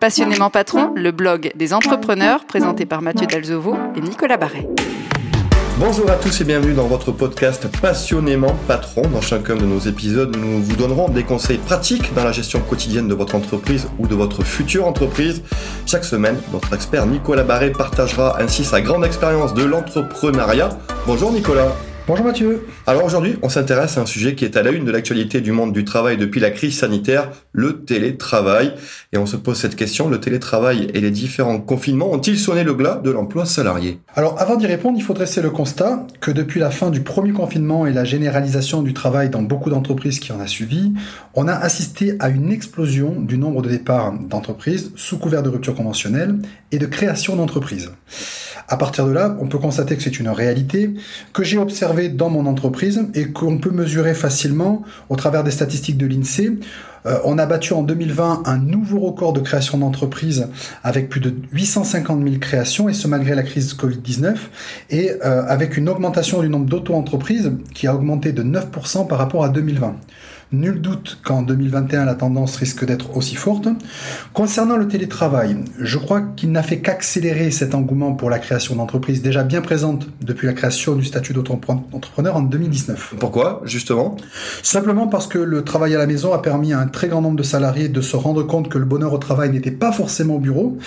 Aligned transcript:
Passionnément 0.00 0.48
Patron, 0.48 0.92
le 0.94 1.10
blog 1.10 1.50
des 1.56 1.74
entrepreneurs 1.74 2.44
présenté 2.44 2.86
par 2.86 3.02
Mathieu 3.02 3.26
Dalzovo 3.26 3.76
et 3.96 4.00
Nicolas 4.00 4.36
Barret. 4.36 4.68
Bonjour 5.80 6.08
à 6.08 6.14
tous 6.14 6.40
et 6.40 6.44
bienvenue 6.44 6.72
dans 6.72 6.86
votre 6.86 7.10
podcast 7.10 7.66
Passionnément 7.80 8.54
Patron. 8.68 9.02
Dans 9.12 9.20
chacun 9.20 9.56
de 9.56 9.64
nos 9.64 9.80
épisodes, 9.80 10.36
nous 10.36 10.62
vous 10.62 10.76
donnerons 10.76 11.08
des 11.08 11.24
conseils 11.24 11.58
pratiques 11.58 12.14
dans 12.14 12.22
la 12.22 12.30
gestion 12.30 12.60
quotidienne 12.60 13.08
de 13.08 13.14
votre 13.14 13.34
entreprise 13.34 13.88
ou 13.98 14.06
de 14.06 14.14
votre 14.14 14.44
future 14.44 14.86
entreprise. 14.86 15.42
Chaque 15.84 16.04
semaine, 16.04 16.36
notre 16.52 16.72
expert 16.74 17.04
Nicolas 17.06 17.42
Barret 17.42 17.72
partagera 17.72 18.40
ainsi 18.40 18.64
sa 18.64 18.80
grande 18.80 19.04
expérience 19.04 19.52
de 19.52 19.64
l'entrepreneuriat. 19.64 20.68
Bonjour 21.08 21.32
Nicolas. 21.32 21.72
Bonjour 22.08 22.24
Mathieu. 22.24 22.66
Alors 22.86 23.04
aujourd'hui, 23.04 23.36
on 23.42 23.50
s'intéresse 23.50 23.98
à 23.98 24.00
un 24.00 24.06
sujet 24.06 24.34
qui 24.34 24.46
est 24.46 24.56
à 24.56 24.62
la 24.62 24.70
une 24.70 24.86
de 24.86 24.90
l'actualité 24.90 25.42
du 25.42 25.52
monde 25.52 25.74
du 25.74 25.84
travail 25.84 26.16
depuis 26.16 26.40
la 26.40 26.50
crise 26.50 26.78
sanitaire, 26.78 27.28
le 27.52 27.84
télétravail. 27.84 28.72
Et 29.12 29.18
on 29.18 29.26
se 29.26 29.36
pose 29.36 29.58
cette 29.58 29.76
question, 29.76 30.08
le 30.08 30.18
télétravail 30.18 30.88
et 30.94 31.02
les 31.02 31.10
différents 31.10 31.60
confinements 31.60 32.10
ont-ils 32.10 32.38
sonné 32.38 32.64
le 32.64 32.72
glas 32.72 32.98
de 33.04 33.10
l'emploi 33.10 33.44
salarié? 33.44 34.00
Alors 34.14 34.40
avant 34.40 34.56
d'y 34.56 34.66
répondre, 34.66 34.96
il 34.96 35.02
faut 35.02 35.12
dresser 35.12 35.42
le 35.42 35.50
constat 35.50 36.06
que 36.22 36.30
depuis 36.30 36.60
la 36.60 36.70
fin 36.70 36.88
du 36.88 37.02
premier 37.02 37.32
confinement 37.32 37.86
et 37.86 37.92
la 37.92 38.04
généralisation 38.04 38.80
du 38.80 38.94
travail 38.94 39.28
dans 39.28 39.42
beaucoup 39.42 39.68
d'entreprises 39.68 40.18
qui 40.18 40.32
en 40.32 40.40
a 40.40 40.46
suivi, 40.46 40.94
on 41.34 41.46
a 41.46 41.52
assisté 41.52 42.14
à 42.20 42.30
une 42.30 42.50
explosion 42.50 43.20
du 43.20 43.36
nombre 43.36 43.60
de 43.60 43.68
départs 43.68 44.14
d'entreprises 44.14 44.92
sous 44.96 45.18
couvert 45.18 45.42
de 45.42 45.50
rupture 45.50 45.74
conventionnelle 45.74 46.36
et 46.72 46.78
de 46.78 46.86
création 46.86 47.36
d'entreprises. 47.36 47.90
À 48.70 48.76
partir 48.76 49.06
de 49.06 49.12
là, 49.12 49.34
on 49.40 49.46
peut 49.46 49.58
constater 49.58 49.96
que 49.96 50.02
c'est 50.02 50.18
une 50.18 50.28
réalité 50.28 50.92
que 51.32 51.42
j'ai 51.42 51.56
observée 51.56 51.97
dans 52.06 52.30
mon 52.30 52.46
entreprise 52.46 53.02
et 53.14 53.32
qu'on 53.32 53.58
peut 53.58 53.70
mesurer 53.70 54.14
facilement 54.14 54.82
au 55.08 55.16
travers 55.16 55.42
des 55.42 55.50
statistiques 55.50 55.98
de 55.98 56.06
l'INSEE. 56.06 56.58
Euh, 57.06 57.18
on 57.24 57.38
a 57.38 57.46
battu 57.46 57.72
en 57.72 57.82
2020 57.82 58.42
un 58.46 58.58
nouveau 58.58 59.00
record 59.00 59.32
de 59.32 59.40
création 59.40 59.78
d'entreprises 59.78 60.48
avec 60.84 61.08
plus 61.08 61.20
de 61.20 61.34
850 61.52 62.22
000 62.22 62.36
créations 62.38 62.88
et 62.88 62.92
ce 62.92 63.08
malgré 63.08 63.34
la 63.34 63.42
crise 63.42 63.74
Covid-19 63.74 64.36
et 64.90 65.12
euh, 65.24 65.42
avec 65.46 65.76
une 65.76 65.88
augmentation 65.88 66.40
du 66.40 66.48
nombre 66.48 66.66
d'auto-entreprises 66.66 67.52
qui 67.74 67.86
a 67.86 67.94
augmenté 67.94 68.32
de 68.32 68.42
9% 68.42 69.06
par 69.06 69.18
rapport 69.18 69.44
à 69.44 69.48
2020. 69.48 69.96
Nul 70.50 70.80
doute 70.80 71.18
qu'en 71.22 71.42
2021, 71.42 72.06
la 72.06 72.14
tendance 72.14 72.56
risque 72.56 72.86
d'être 72.86 73.18
aussi 73.18 73.34
forte. 73.34 73.68
Concernant 74.32 74.78
le 74.78 74.88
télétravail, 74.88 75.58
je 75.78 75.98
crois 75.98 76.22
qu'il 76.22 76.52
n'a 76.52 76.62
fait 76.62 76.78
qu'accélérer 76.78 77.50
cet 77.50 77.74
engouement 77.74 78.14
pour 78.14 78.30
la 78.30 78.38
création 78.38 78.74
d'entreprises 78.74 79.20
déjà 79.20 79.42
bien 79.42 79.60
présente 79.60 80.08
depuis 80.22 80.46
la 80.46 80.54
création 80.54 80.96
du 80.96 81.04
statut 81.04 81.34
d'entrepreneur 81.34 82.36
en 82.36 82.40
2019. 82.40 83.16
Pourquoi, 83.20 83.60
justement? 83.64 84.16
Simplement 84.62 85.06
parce 85.06 85.26
que 85.26 85.38
le 85.38 85.64
travail 85.64 85.94
à 85.94 85.98
la 85.98 86.06
maison 86.06 86.32
a 86.32 86.40
permis 86.40 86.72
à 86.72 86.80
un 86.80 86.86
très 86.86 87.08
grand 87.08 87.20
nombre 87.20 87.36
de 87.36 87.42
salariés 87.42 87.90
de 87.90 88.00
se 88.00 88.16
rendre 88.16 88.42
compte 88.42 88.70
que 88.70 88.78
le 88.78 88.86
bonheur 88.86 89.12
au 89.12 89.18
travail 89.18 89.50
n'était 89.50 89.70
pas 89.70 89.92
forcément 89.92 90.36
au 90.36 90.40
bureau 90.40 90.78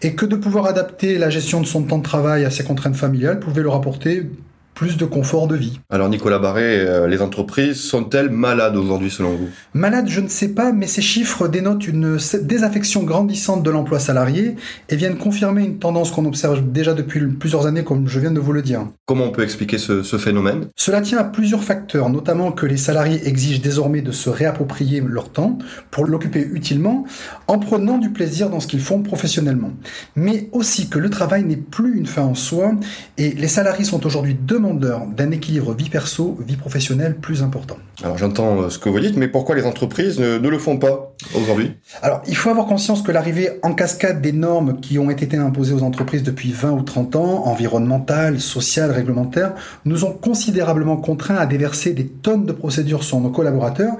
et 0.00 0.14
que 0.14 0.24
de 0.24 0.36
pouvoir 0.36 0.64
adapter 0.64 1.18
la 1.18 1.28
gestion 1.28 1.60
de 1.60 1.66
son 1.66 1.82
temps 1.82 1.98
de 1.98 2.02
travail 2.02 2.46
à 2.46 2.50
ses 2.50 2.64
contraintes 2.64 2.96
familiales 2.96 3.40
pouvait 3.40 3.62
leur 3.62 3.74
apporter 3.74 4.30
plus 4.74 4.96
de 4.96 5.04
confort 5.04 5.46
de 5.46 5.56
vie. 5.56 5.80
Alors 5.90 6.08
Nicolas 6.08 6.38
Barré, 6.38 6.80
euh, 6.80 7.06
les 7.06 7.22
entreprises 7.22 7.80
sont-elles 7.80 8.30
malades 8.30 8.76
aujourd'hui 8.76 9.10
selon 9.10 9.30
vous? 9.30 9.48
Malades, 9.74 10.08
je 10.08 10.20
ne 10.20 10.28
sais 10.28 10.48
pas, 10.48 10.72
mais 10.72 10.86
ces 10.86 11.02
chiffres 11.02 11.48
dénotent 11.48 11.86
une 11.86 12.18
désaffection 12.42 13.02
grandissante 13.02 13.62
de 13.62 13.70
l'emploi 13.70 13.98
salarié 13.98 14.56
et 14.88 14.96
viennent 14.96 15.18
confirmer 15.18 15.64
une 15.64 15.78
tendance 15.78 16.10
qu'on 16.10 16.24
observe 16.24 16.62
déjà 16.72 16.94
depuis 16.94 17.20
plusieurs 17.26 17.66
années, 17.66 17.84
comme 17.84 18.08
je 18.08 18.18
viens 18.18 18.30
de 18.30 18.40
vous 18.40 18.52
le 18.52 18.62
dire. 18.62 18.86
Comment 19.06 19.24
on 19.24 19.30
peut 19.30 19.42
expliquer 19.42 19.78
ce, 19.78 20.02
ce 20.02 20.16
phénomène? 20.16 20.66
Cela 20.76 21.00
tient 21.00 21.18
à 21.18 21.24
plusieurs 21.24 21.62
facteurs, 21.62 22.08
notamment 22.08 22.52
que 22.52 22.66
les 22.66 22.76
salariés 22.76 23.28
exigent 23.28 23.60
désormais 23.60 24.00
de 24.00 24.12
se 24.12 24.30
réapproprier 24.30 25.02
leur 25.06 25.30
temps 25.30 25.58
pour 25.90 26.06
l'occuper 26.06 26.48
utilement 26.52 27.04
en 27.46 27.58
prenant 27.58 27.98
du 27.98 28.10
plaisir 28.10 28.48
dans 28.50 28.60
ce 28.60 28.66
qu'ils 28.66 28.80
font 28.80 29.02
professionnellement. 29.02 29.72
Mais 30.16 30.48
aussi 30.52 30.88
que 30.88 30.98
le 30.98 31.10
travail 31.10 31.44
n'est 31.44 31.56
plus 31.56 31.98
une 31.98 32.06
fin 32.06 32.22
en 32.22 32.34
soi 32.34 32.72
et 33.18 33.30
les 33.30 33.48
salariés 33.48 33.84
sont 33.84 34.06
aujourd'hui 34.06 34.34
d'un 34.70 35.30
équilibre 35.30 35.74
vie 35.74 35.88
perso, 35.88 36.38
vie 36.46 36.56
professionnelle 36.56 37.16
plus 37.16 37.42
important. 37.42 37.76
Alors 38.02 38.18
j'entends 38.18 38.62
euh, 38.62 38.70
ce 38.70 38.78
que 38.78 38.88
vous 38.88 39.00
dites, 39.00 39.16
mais 39.16 39.28
pourquoi 39.28 39.54
les 39.54 39.64
entreprises 39.64 40.18
ne, 40.18 40.38
le 40.38 40.58
font 40.58 40.78
pas 40.78 41.14
aujourd'hui? 41.34 41.74
Alors 42.02 42.22
il 42.26 42.36
faut 42.36 42.50
avoir 42.50 42.66
conscience 42.66 43.02
que 43.02 43.12
l'arrivée 43.12 43.50
en 43.62 43.74
cascade 43.74 44.20
des 44.20 44.32
normes 44.32 44.80
qui 44.80 44.98
ont 44.98 45.10
été 45.10 45.36
imposées 45.36 45.74
aux 45.74 45.82
entreprises 45.82 46.22
depuis 46.22 46.52
20 46.52 46.72
ou 46.72 46.82
30 46.82 47.16
ans, 47.16 47.46
environnementales, 47.46 48.40
sociales, 48.40 48.90
réglementaires, 48.90 49.54
nous 49.84 50.04
ont 50.04 50.12
considérablement 50.12 50.96
contraints 50.96 51.36
à 51.36 51.46
déverser 51.46 51.92
des 51.92 52.06
tonnes 52.06 52.46
de 52.46 52.52
procédures 52.52 53.04
sur 53.04 53.20
nos 53.20 53.30
collaborateurs 53.30 53.94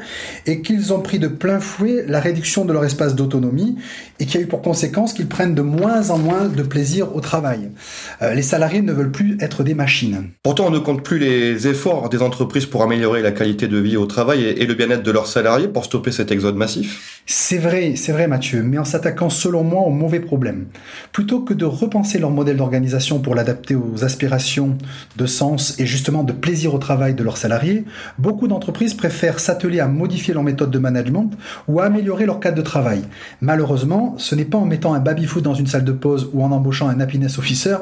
et 0.46 0.62
qu'ils 0.62 0.92
ont 0.92 1.00
pris 1.00 1.18
de 1.18 1.28
plein 1.28 1.60
fouet 1.60 2.04
la 2.08 2.20
réduction 2.20 2.64
de 2.64 2.72
leur 2.72 2.84
espace 2.84 3.14
d'autonomie 3.14 3.76
et 4.20 4.26
qui 4.26 4.38
a 4.38 4.40
eu 4.40 4.46
pour 4.46 4.62
conséquence 4.62 5.12
qu'ils 5.12 5.28
prennent 5.28 5.54
de 5.54 5.62
moins 5.62 6.10
en 6.10 6.18
moins 6.18 6.46
de 6.46 6.62
plaisir 6.62 7.14
au 7.14 7.20
travail. 7.20 7.70
Euh, 8.22 8.34
les 8.34 8.42
salariés 8.42 8.82
ne 8.82 8.92
veulent 8.92 9.12
plus 9.12 9.36
être 9.40 9.62
des 9.62 9.74
machines. 9.74 10.30
Pourtant, 10.52 10.66
on 10.66 10.70
ne 10.70 10.80
compte 10.80 11.02
plus 11.02 11.18
les 11.18 11.66
efforts 11.66 12.10
des 12.10 12.20
entreprises 12.20 12.66
pour 12.66 12.82
améliorer 12.82 13.22
la 13.22 13.32
qualité 13.32 13.68
de 13.68 13.78
vie 13.78 13.96
au 13.96 14.04
travail 14.04 14.44
et, 14.44 14.66
le 14.66 14.74
bien-être 14.74 15.02
de 15.02 15.10
leurs 15.10 15.26
salariés 15.26 15.66
pour 15.66 15.86
stopper 15.86 16.12
cet 16.12 16.30
exode 16.30 16.56
massif. 16.56 17.22
C'est 17.24 17.56
vrai, 17.56 17.94
c'est 17.96 18.12
vrai 18.12 18.28
Mathieu, 18.28 18.62
mais 18.62 18.76
en 18.76 18.84
s'attaquant 18.84 19.30
selon 19.30 19.64
moi 19.64 19.80
au 19.80 19.88
mauvais 19.88 20.20
problème. 20.20 20.66
Plutôt 21.10 21.40
que 21.40 21.54
de 21.54 21.64
repenser 21.64 22.18
leur 22.18 22.30
modèle 22.30 22.58
d'organisation 22.58 23.20
pour 23.20 23.34
l'adapter 23.34 23.74
aux 23.74 24.04
aspirations 24.04 24.76
de 25.16 25.24
sens 25.24 25.78
et 25.78 25.86
justement 25.86 26.22
de 26.22 26.34
plaisir 26.34 26.74
au 26.74 26.78
travail 26.78 27.14
de 27.14 27.22
leurs 27.22 27.38
salariés, 27.38 27.86
beaucoup 28.18 28.46
d'entreprises 28.46 28.92
préfèrent 28.92 29.40
s'atteler 29.40 29.80
à 29.80 29.86
modifier 29.86 30.34
leur 30.34 30.42
méthode 30.42 30.70
de 30.70 30.78
management 30.78 31.30
ou 31.66 31.80
à 31.80 31.84
améliorer 31.84 32.26
leur 32.26 32.40
cadre 32.40 32.58
de 32.58 32.62
travail. 32.62 33.00
Malheureusement, 33.40 34.16
ce 34.18 34.34
n'est 34.34 34.44
pas 34.44 34.58
en 34.58 34.66
mettant 34.66 34.92
un 34.92 35.00
baby-foot 35.00 35.42
dans 35.42 35.54
une 35.54 35.66
salle 35.66 35.84
de 35.84 35.92
pause 35.92 36.28
ou 36.34 36.44
en 36.44 36.52
embauchant 36.52 36.88
un 36.88 37.00
happiness 37.00 37.38
officer 37.38 37.76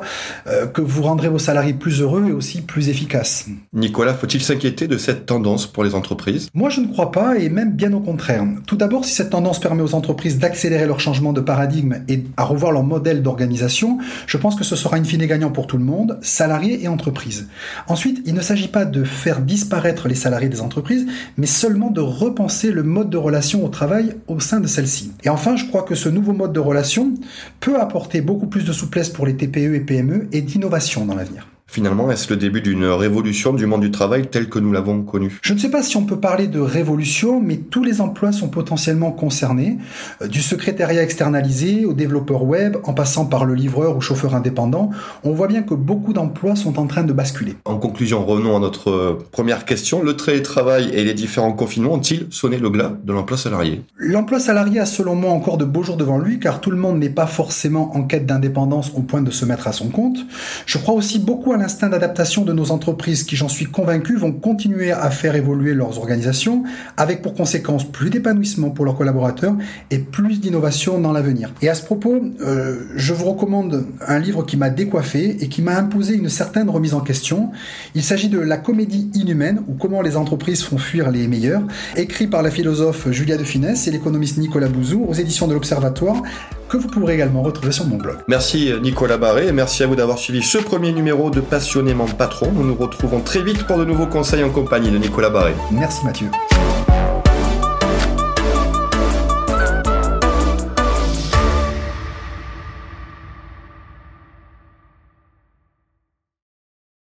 euh, 0.47 0.69
que 0.69 0.83
vous 0.83 1.03
rendrez 1.03 1.29
vos 1.29 1.41
salariés 1.41 1.75
plus 1.75 2.01
heureux 2.01 2.27
et 2.29 2.33
aussi 2.33 2.59
plus 2.66 2.88
efficace. 2.88 3.47
Nicolas, 3.72 4.15
faut-il 4.15 4.43
s'inquiéter 4.43 4.88
de 4.88 4.98
cette 4.98 5.26
tendance 5.26 5.66
pour 5.66 5.84
les 5.84 5.94
entreprises? 5.94 6.48
Moi, 6.54 6.71
je 6.71 6.81
ne 6.81 6.87
crois 6.87 7.10
pas, 7.10 7.38
et 7.38 7.48
même 7.48 7.72
bien 7.72 7.93
au 7.93 8.00
contraire. 8.00 8.44
Tout 8.66 8.76
d'abord, 8.76 9.04
si 9.04 9.15
cette 9.15 9.31
tendance 9.31 9.60
permet 9.60 9.82
aux 9.82 9.94
entreprises 9.94 10.38
d'accélérer 10.38 10.87
leur 10.87 11.00
changement 11.00 11.32
de 11.32 11.41
paradigme 11.41 12.03
et 12.09 12.25
à 12.37 12.44
revoir 12.44 12.72
leur 12.72 12.82
modèle 12.82 13.22
d'organisation, 13.22 13.98
je 14.26 14.37
pense 14.37 14.56
que 14.56 14.65
ce 14.65 14.76
sera 14.76 14.98
une 14.98 15.04
fine 15.04 15.25
gagnant 15.26 15.50
pour 15.50 15.66
tout 15.66 15.78
le 15.78 15.84
monde, 15.84 16.19
salariés 16.22 16.82
et 16.82 16.88
entreprises. 16.88 17.48
Ensuite, 17.88 18.22
il 18.26 18.34
ne 18.34 18.41
s'agit 18.41 18.69
pas 18.69 18.84
de 18.84 19.04
faire 19.04 19.41
disparaître 19.41 20.09
les 20.09 20.15
salariés 20.15 20.48
des 20.48 20.60
entreprises, 20.60 21.06
mais 21.37 21.47
seulement 21.47 21.91
de 21.91 22.00
repenser 22.00 22.72
le 22.72 22.82
mode 22.82 23.10
de 23.10 23.16
relation 23.16 23.65
au 23.65 23.69
travail 23.69 24.15
au 24.28 24.41
sein 24.41 24.60
de 24.60 24.66
celles-ci. 24.66 25.12
Et 25.25 25.28
enfin, 25.28 25.56
je 25.56 25.66
crois 25.66 25.82
que 25.82 25.94
ce 25.94 26.09
nouveau 26.09 26.32
mode 26.32 26.53
de 26.53 26.60
relation 26.60 27.15
peut 27.60 27.81
apporter 27.81 28.21
beaucoup 28.21 28.47
plus 28.47 28.65
de 28.65 28.72
souplesse 28.72 29.09
pour 29.09 29.27
les 29.27 29.37
TPE 29.37 29.75
et 29.75 29.81
PME 29.81 30.28
et 30.32 30.42
d'innovation 30.42 31.06
dans 31.06 31.15
l'avenir. 31.15 31.48
Finalement, 31.71 32.11
est-ce 32.11 32.29
le 32.31 32.37
début 32.37 32.63
d'une 32.63 32.85
révolution 32.85 33.53
du 33.53 33.65
monde 33.65 33.83
du 33.83 33.93
travail 33.93 34.27
tel 34.27 34.49
que 34.49 34.59
nous 34.59 34.73
l'avons 34.73 35.03
connu 35.03 35.39
Je 35.41 35.55
ne 35.55 35.59
sais 35.61 35.71
pas 35.71 35.85
si 35.85 35.97
on 35.97 36.05
peut 36.05 36.19
parler 36.19 36.49
de 36.49 36.59
révolution, 36.59 37.41
mais 37.41 37.59
tous 37.59 37.85
les 37.85 38.01
emplois 38.01 38.33
sont 38.33 38.49
potentiellement 38.49 39.13
concernés, 39.13 39.79
euh, 40.21 40.27
du 40.27 40.43
secrétariat 40.43 41.01
externalisé 41.01 41.85
au 41.85 41.93
développeur 41.93 42.43
web, 42.43 42.79
en 42.83 42.93
passant 42.93 43.25
par 43.25 43.45
le 43.45 43.55
livreur 43.55 43.97
ou 43.97 44.01
chauffeur 44.01 44.35
indépendant. 44.35 44.91
On 45.23 45.31
voit 45.31 45.47
bien 45.47 45.63
que 45.63 45.75
beaucoup 45.75 46.13
d'emplois 46.13 46.57
sont 46.57 46.77
en 46.77 46.89
train 46.89 47.05
de 47.05 47.13
basculer. 47.13 47.55
En 47.65 47.77
conclusion, 47.77 48.27
revenons 48.27 48.57
à 48.57 48.59
notre 48.59 48.91
euh, 48.91 49.19
première 49.31 49.65
question. 49.65 50.03
Le 50.03 50.17
télétravail 50.17 50.91
et 50.93 51.05
les 51.05 51.15
différents 51.15 51.53
confinements 51.53 51.93
ont-ils 51.93 52.27
sonné 52.31 52.59
le 52.59 52.71
glas 52.71 52.95
de 53.05 53.13
l'emploi 53.13 53.39
salarié? 53.39 53.85
L'emploi 53.97 54.41
salarié 54.41 54.81
a 54.81 54.87
selon 54.87 55.15
moi 55.15 55.31
encore 55.31 55.57
de 55.57 55.65
beaux 55.65 55.85
jours 55.85 55.97
devant 55.97 56.19
lui, 56.19 56.41
car 56.41 56.61
tout 56.61 56.73
le 56.73 56.77
monde 56.77 56.99
n'est 56.99 57.11
pas 57.11 57.29
forcément 57.29 57.95
en 57.97 58.03
quête 58.03 58.27
d'indépendance 58.27 58.91
au 58.97 59.03
point 59.03 59.23
de 59.23 59.31
se 59.31 59.45
mettre 59.45 59.69
à 59.69 59.73
son 59.73 59.89
compte. 59.89 60.19
Je 60.67 60.77
crois 60.77 60.95
aussi 60.95 61.21
beaucoup 61.21 61.53
à 61.53 61.59
l'instinct 61.60 61.88
d'adaptation 61.88 62.44
de 62.44 62.53
nos 62.53 62.72
entreprises 62.72 63.22
qui, 63.22 63.37
j'en 63.37 63.48
suis 63.48 63.66
convaincu, 63.66 64.16
vont 64.16 64.32
continuer 64.32 64.91
à 64.91 65.10
faire 65.10 65.37
évoluer 65.37 65.75
leurs 65.75 65.98
organisations 65.98 66.65
avec 66.97 67.22
pour 67.22 67.34
conséquence 67.34 67.84
plus 67.84 68.10
d'épanouissement 68.10 68.71
pour 68.71 68.84
leurs 68.84 68.97
collaborateurs 68.97 69.54
et 69.91 69.98
plus 69.98 70.41
d'innovation 70.41 70.98
dans 70.98 71.12
l'avenir. 71.12 71.53
Et 71.62 71.69
à 71.69 71.75
ce 71.75 71.84
propos, 71.84 72.21
euh, 72.41 72.86
je 72.97 73.12
vous 73.12 73.27
recommande 73.27 73.86
un 74.07 74.18
livre 74.18 74.45
qui 74.45 74.57
m'a 74.57 74.71
décoiffé 74.71 75.36
et 75.41 75.48
qui 75.48 75.60
m'a 75.62 75.77
imposé 75.77 76.15
une 76.15 76.30
certaine 76.30 76.71
remise 76.71 76.95
en 76.95 77.01
question. 77.01 77.51
Il 77.95 78.03
s'agit 78.03 78.28
de 78.28 78.39
La 78.39 78.56
comédie 78.56 79.10
inhumaine 79.15 79.63
ou 79.68 79.74
comment 79.74 80.03
les 80.03 80.16
entreprises 80.16 80.63
font 80.63 80.78
fuir 80.78 81.10
les 81.10 81.28
meilleurs, 81.28 81.63
écrit 81.97 82.27
par 82.27 82.42
la 82.42 82.51
philosophe 82.51 83.10
Julia 83.10 83.36
de 83.36 83.45
Finesse 83.45 83.86
et 83.86 83.91
l'économiste 83.91 84.39
Nicolas 84.39 84.68
Bouzou 84.68 85.04
aux 85.06 85.15
éditions 85.15 85.47
de 85.47 85.54
l'Observatoire 85.54 86.22
que 86.71 86.77
vous 86.77 86.89
pourrez 86.89 87.15
également 87.15 87.43
retrouver 87.43 87.72
sur 87.72 87.84
mon 87.87 87.97
blog. 87.97 88.17
Merci 88.28 88.72
Nicolas 88.81 89.19
Barré 89.19 89.49
et 89.49 89.53
merci 89.53 89.83
à 89.83 89.87
vous 89.87 89.97
d'avoir 89.97 90.19
suivi 90.19 90.43
ce 90.43 90.59
premier 90.59 90.93
numéro 90.93 91.31
de 91.31 91.41
Passionnément 91.41 92.07
Patron. 92.07 92.53
Nous 92.53 92.65
nous 92.65 92.75
retrouvons 92.75 93.21
très 93.21 93.43
vite 93.43 93.67
pour 93.67 93.77
de 93.77 93.84
nouveaux 93.84 94.07
conseils 94.07 94.45
en 94.45 94.51
compagnie 94.51 94.91
de 94.91 94.99
Nicolas 94.99 95.31
Barré. 95.31 95.53
Merci 95.72 96.05
Mathieu. 96.05 96.31